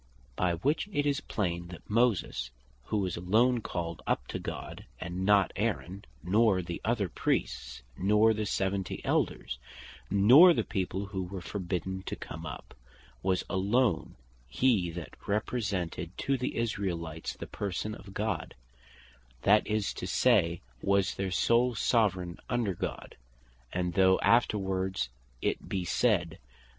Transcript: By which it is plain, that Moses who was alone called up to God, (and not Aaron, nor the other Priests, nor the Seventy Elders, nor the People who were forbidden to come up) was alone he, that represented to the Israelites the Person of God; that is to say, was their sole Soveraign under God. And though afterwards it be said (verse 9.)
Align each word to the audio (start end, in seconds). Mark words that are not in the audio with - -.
By 0.35 0.53
which 0.55 0.89
it 0.91 1.05
is 1.05 1.21
plain, 1.21 1.67
that 1.67 1.87
Moses 1.87 2.49
who 2.85 2.97
was 2.97 3.17
alone 3.17 3.61
called 3.61 4.01
up 4.07 4.25
to 4.29 4.39
God, 4.39 4.85
(and 4.99 5.23
not 5.27 5.51
Aaron, 5.55 6.05
nor 6.23 6.63
the 6.63 6.81
other 6.83 7.07
Priests, 7.07 7.83
nor 7.95 8.33
the 8.33 8.47
Seventy 8.47 9.05
Elders, 9.05 9.59
nor 10.09 10.55
the 10.55 10.63
People 10.63 11.05
who 11.05 11.21
were 11.21 11.39
forbidden 11.39 12.01
to 12.07 12.15
come 12.15 12.47
up) 12.47 12.73
was 13.21 13.43
alone 13.47 14.15
he, 14.47 14.89
that 14.89 15.13
represented 15.27 16.17
to 16.17 16.35
the 16.35 16.57
Israelites 16.57 17.35
the 17.35 17.45
Person 17.45 17.93
of 17.93 18.11
God; 18.15 18.55
that 19.43 19.67
is 19.67 19.93
to 19.93 20.07
say, 20.07 20.61
was 20.81 21.13
their 21.13 21.29
sole 21.29 21.75
Soveraign 21.75 22.39
under 22.49 22.73
God. 22.73 23.17
And 23.71 23.93
though 23.93 24.19
afterwards 24.21 25.09
it 25.43 25.69
be 25.69 25.85
said 25.85 26.29
(verse 26.29 26.39
9.) 26.39 26.39